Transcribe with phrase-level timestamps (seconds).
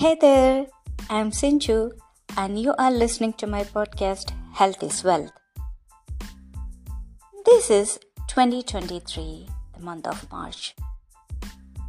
[0.00, 0.66] Hey there,
[1.10, 1.92] I'm Sinju,
[2.34, 5.30] and you are listening to my podcast Health is Wealth.
[7.44, 7.98] This is
[8.28, 10.74] 2023, the month of March.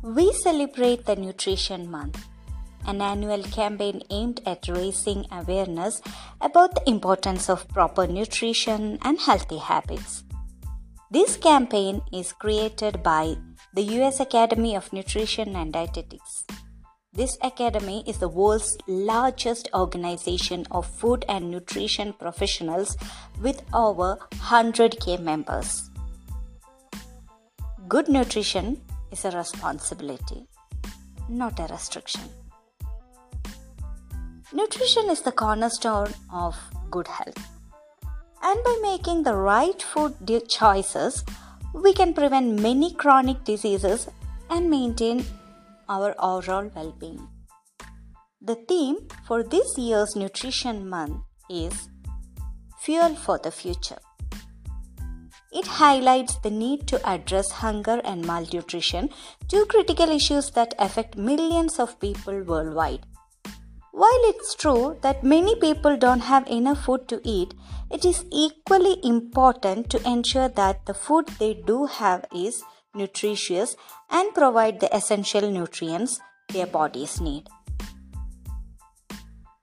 [0.03, 2.25] We celebrate the Nutrition Month,
[2.85, 6.01] an annual campaign aimed at raising awareness
[6.41, 10.25] about the importance of proper nutrition and healthy habits.
[11.09, 13.37] This campaign is created by
[13.73, 16.43] the US Academy of Nutrition and Dietetics.
[17.13, 22.95] This academy is the world's largest organization of food and nutrition professionals
[23.41, 25.89] with over 100k members.
[27.89, 28.79] Good nutrition
[29.11, 30.47] is a responsibility,
[31.27, 32.29] not a restriction.
[34.53, 36.55] Nutrition is the cornerstone of
[36.89, 37.45] good health.
[38.41, 40.15] And by making the right food
[40.47, 41.25] choices,
[41.73, 44.07] we can prevent many chronic diseases
[44.49, 45.25] and maintain
[45.95, 47.27] our overall well being.
[48.49, 48.97] The theme
[49.27, 51.17] for this year's Nutrition Month
[51.49, 51.89] is
[52.83, 53.99] Fuel for the Future.
[55.51, 59.09] It highlights the need to address hunger and malnutrition,
[59.49, 63.05] two critical issues that affect millions of people worldwide.
[63.91, 67.53] While it's true that many people don't have enough food to eat,
[67.91, 72.63] it is equally important to ensure that the food they do have is
[72.95, 73.75] nutritious
[74.09, 77.47] and provide the essential nutrients their bodies need.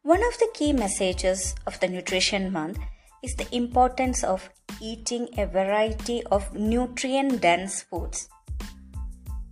[0.03, 2.79] One of the key messages of the Nutrition Month
[3.23, 4.49] is the importance of
[4.81, 8.29] eating a variety of nutrient dense foods.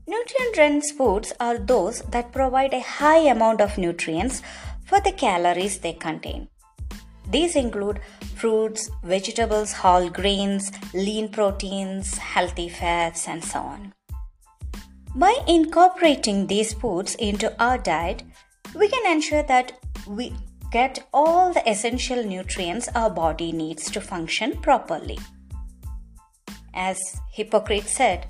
[0.07, 4.41] Nutrient dense foods are those that provide a high amount of nutrients
[4.85, 6.49] for the calories they contain.
[7.29, 8.01] These include
[8.37, 13.93] fruits, vegetables, whole grains, lean proteins, healthy fats, and so on.
[15.15, 18.23] By incorporating these foods into our diet,
[18.75, 19.73] we can ensure that
[20.07, 20.35] we
[20.71, 25.19] get all the essential nutrients our body needs to function properly.
[26.75, 26.99] As
[27.33, 28.27] Hippocrates said,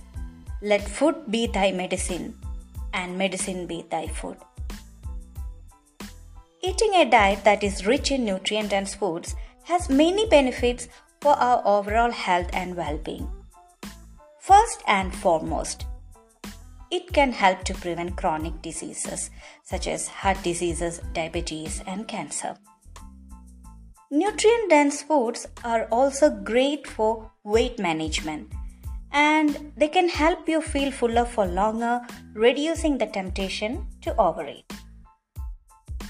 [0.62, 2.38] let food be thy medicine
[2.94, 4.36] and medicine be thy food.
[6.66, 10.88] Eating a diet that is rich in nutrient dense foods has many benefits
[11.20, 13.28] for our overall health and well being.
[14.40, 15.86] First and foremost,
[16.90, 19.30] it can help to prevent chronic diseases
[19.62, 22.56] such as heart diseases, diabetes, and cancer.
[24.10, 28.52] Nutrient dense foods are also great for weight management
[29.12, 32.00] and they can help you feel fuller for longer,
[32.34, 34.75] reducing the temptation to overeat.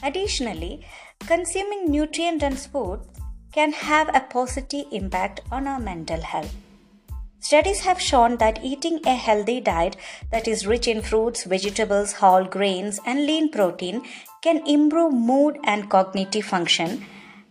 [0.07, 0.87] Additionally,
[1.27, 3.01] consuming nutrient dense food
[3.53, 6.55] can have a positive impact on our mental health.
[7.41, 9.97] Studies have shown that eating a healthy diet
[10.31, 14.03] that is rich in fruits, vegetables, whole grains, and lean protein
[14.43, 17.05] can improve mood and cognitive function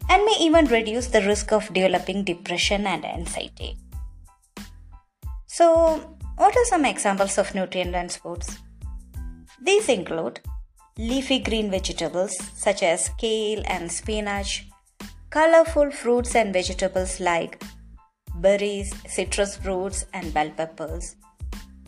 [0.10, 3.78] and may even reduce the risk of developing depression and anxiety.
[5.46, 8.60] So, what are some examples of nutrient dense foods?
[9.62, 10.40] These include
[10.98, 14.68] leafy green vegetables such as kale and spinach,
[15.30, 17.62] colorful fruits and vegetables like
[18.36, 21.18] berries, citrus fruits, and bell peppers,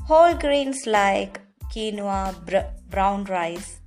[0.04, 1.40] whole grains like
[1.74, 3.80] quinoa, br- brown rice,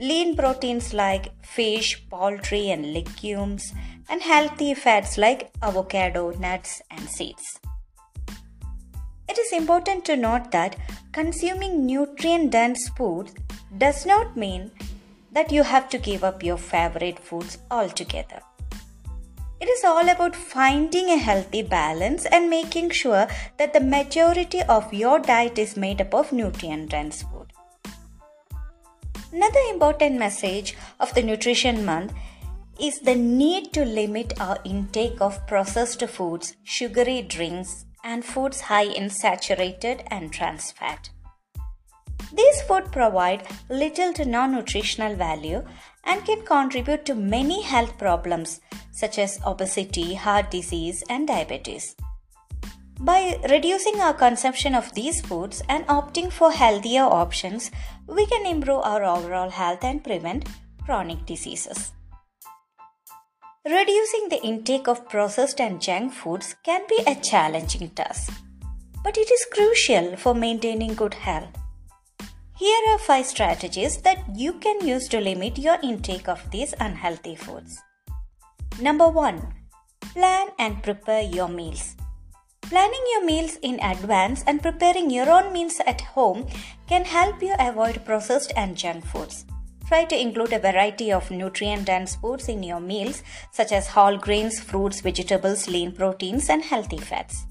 [0.00, 3.72] lean proteins like fish, poultry, and legumes,
[4.08, 7.60] and healthy fats like avocado, nuts, and seeds.
[9.28, 10.76] It is important to note that
[11.12, 13.32] consuming nutrient dense foods
[13.78, 14.70] does not mean
[15.32, 18.40] that you have to give up your favorite foods altogether.
[19.58, 23.26] It is all about finding a healthy balance and making sure
[23.56, 27.52] that the majority of your diet is made up of nutrient dense food.
[29.32, 32.12] Another important message of the Nutrition Month
[32.80, 38.84] is the need to limit our intake of processed foods, sugary drinks, and foods high
[38.84, 41.10] in saturated and trans fat.
[42.32, 45.64] These foods provide little to no nutritional value
[46.04, 48.60] and can contribute to many health problems
[48.92, 51.94] such as obesity, heart disease, and diabetes.
[52.98, 57.70] By reducing our consumption of these foods and opting for healthier options,
[58.06, 60.48] we can improve our overall health and prevent
[60.84, 61.92] chronic diseases.
[63.66, 68.32] Reducing the intake of processed and junk foods can be a challenging task,
[69.04, 71.65] but it is crucial for maintaining good health.
[72.58, 77.36] Here are 5 strategies that you can use to limit your intake of these unhealthy
[77.36, 77.82] foods.
[78.80, 79.46] Number 1.
[80.14, 81.96] Plan and prepare your meals.
[82.62, 86.46] Planning your meals in advance and preparing your own meals at home
[86.88, 89.44] can help you avoid processed and junk foods.
[89.86, 93.22] Try to include a variety of nutrient dense foods in your meals,
[93.52, 97.44] such as whole grains, fruits, vegetables, lean proteins, and healthy fats.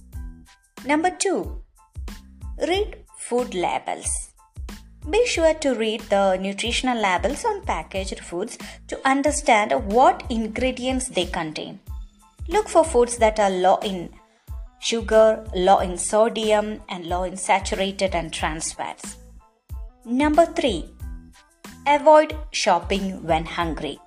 [0.84, 1.62] Number two,
[2.68, 4.32] read food labels.
[5.10, 8.58] Be sure to read the nutritional labels on packaged foods
[8.88, 11.80] to understand what ingredients they contain.
[12.48, 14.10] Look for foods that are low in
[14.80, 19.18] sugar, low in sodium, and low in saturated and trans fats.
[20.06, 20.90] Number 3.
[21.86, 24.00] Avoid shopping when hungry.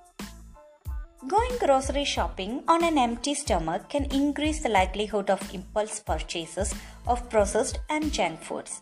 [1.27, 6.73] Going grocery shopping on an empty stomach can increase the likelihood of impulse purchases
[7.07, 8.81] of processed and junk foods.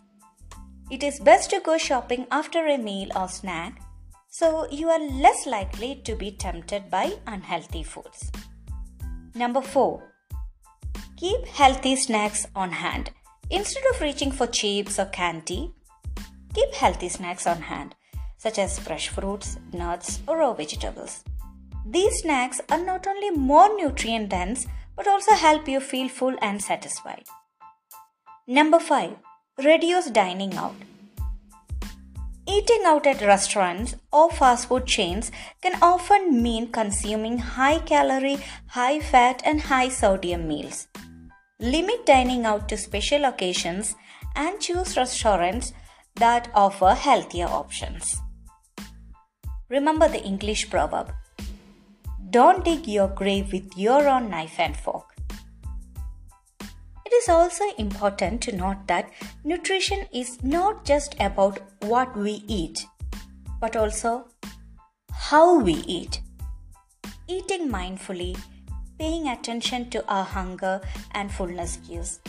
[0.90, 3.82] It is best to go shopping after a meal or snack
[4.30, 8.30] so you are less likely to be tempted by unhealthy foods.
[9.34, 10.02] Number 4.
[11.16, 13.10] Keep healthy snacks on hand.
[13.50, 15.72] Instead of reaching for chips or candy,
[16.54, 17.94] keep healthy snacks on hand
[18.38, 21.24] such as fresh fruits, nuts, or raw vegetables.
[21.84, 26.62] These snacks are not only more nutrient dense but also help you feel full and
[26.62, 27.24] satisfied.
[28.46, 29.16] Number 5.
[29.64, 30.76] Reduce dining out.
[32.46, 38.38] Eating out at restaurants or fast food chains can often mean consuming high calorie,
[38.68, 40.86] high fat, and high sodium meals.
[41.58, 43.96] Limit dining out to special occasions
[44.36, 45.72] and choose restaurants
[46.14, 48.16] that offer healthier options.
[49.68, 51.12] Remember the English proverb
[52.30, 54.97] Don't dig your grave with your own knife and fork.
[57.18, 59.10] Is also important to note that
[59.42, 62.86] nutrition is not just about what we eat,
[63.60, 64.28] but also
[65.10, 66.20] how we eat.
[67.26, 68.38] Eating mindfully,
[69.00, 70.80] paying attention to our hunger
[71.10, 72.20] and fullness cues,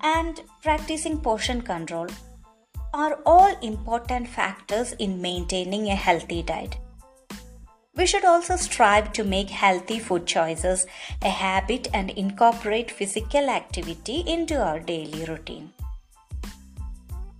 [0.00, 2.06] and practicing portion control
[2.94, 6.78] are all important factors in maintaining a healthy diet.
[7.96, 10.86] We should also strive to make healthy food choices
[11.22, 15.72] a habit and incorporate physical activity into our daily routine.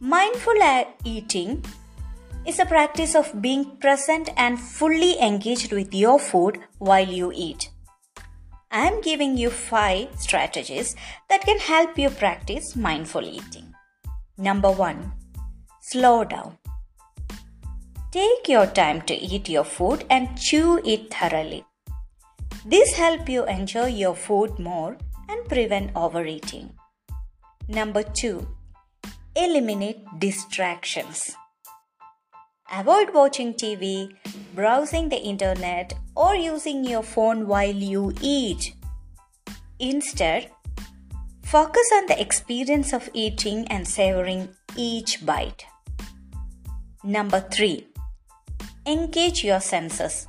[0.00, 0.54] Mindful
[1.04, 1.64] eating
[2.46, 7.70] is a practice of being present and fully engaged with your food while you eat.
[8.70, 10.96] I am giving you five strategies
[11.28, 13.74] that can help you practice mindful eating.
[14.38, 15.12] Number one,
[15.82, 16.59] Slow down.
[18.12, 21.64] Take your time to eat your food and chew it thoroughly.
[22.66, 24.96] This helps you enjoy your food more
[25.28, 26.72] and prevent overeating.
[27.68, 28.48] Number 2.
[29.36, 31.36] Eliminate distractions.
[32.72, 34.10] Avoid watching TV,
[34.56, 38.74] browsing the internet, or using your phone while you eat.
[39.78, 40.50] Instead,
[41.44, 45.64] focus on the experience of eating and savoring each bite.
[47.04, 47.86] Number 3.
[48.86, 50.26] Engage your senses.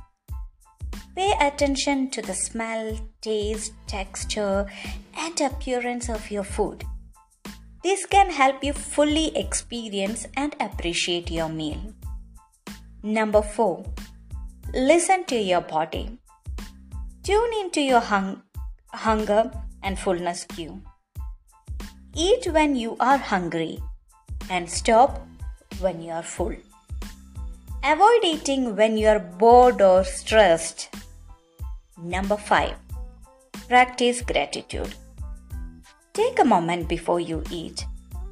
[1.16, 4.66] Pay attention to the smell, taste, texture,
[5.16, 6.84] and appearance of your food.
[7.82, 11.94] This can help you fully experience and appreciate your meal.
[13.02, 13.84] Number 4.
[14.74, 16.18] Listen to your body.
[17.22, 18.42] Tune into your hung-
[18.92, 19.50] hunger
[19.82, 20.80] and fullness cue.
[22.14, 23.78] Eat when you are hungry
[24.50, 25.26] and stop
[25.80, 26.54] when you are full.
[27.84, 30.94] Avoid eating when you are bored or stressed.
[32.00, 32.76] Number 5.
[33.66, 34.94] Practice gratitude.
[36.12, 37.84] Take a moment before you eat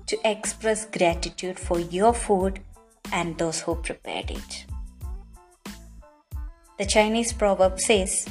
[0.06, 2.60] to express gratitude for your food
[3.12, 4.66] and those who prepared it.
[6.78, 8.28] The Chinese proverb says,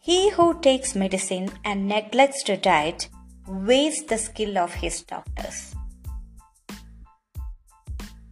[0.00, 3.08] He who takes medicine and neglects to diet
[3.46, 5.76] wastes the skill of his doctors.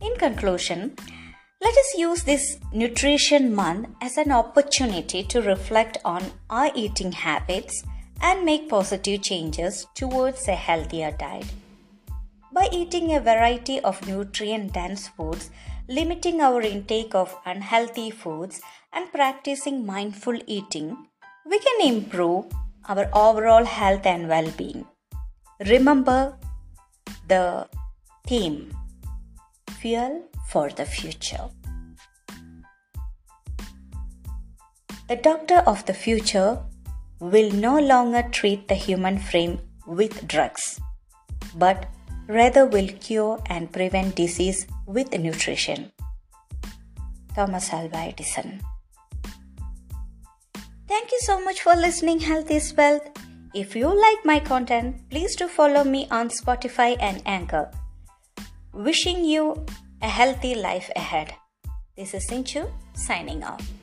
[0.01, 0.97] In conclusion,
[1.61, 7.83] let us use this Nutrition Month as an opportunity to reflect on our eating habits
[8.21, 11.47] and make positive changes towards a healthier diet.
[12.53, 15.51] By eating a variety of nutrient dense foods,
[15.89, 18.61] limiting our intake of unhealthy foods,
[18.93, 20.97] and practicing mindful eating,
[21.45, 22.47] we can improve
[22.89, 24.87] our overall health and well being.
[25.67, 26.37] Remember
[27.27, 27.69] the
[28.27, 28.73] theme
[29.81, 31.49] fuel for the future.
[35.09, 36.59] The doctor of the future
[37.21, 40.81] will no longer treat the human frame with drugs,
[41.55, 41.87] but
[42.27, 45.91] rather will cure and prevent disease with nutrition.
[47.35, 48.61] Thomas Alva Edison.
[50.87, 53.09] Thank you so much for listening Health is Wealth.
[53.55, 57.71] If you like my content, please do follow me on Spotify and Anchor.
[58.73, 59.65] Wishing you
[60.01, 61.35] a healthy life ahead.
[61.97, 63.78] This is Sinchu signing off.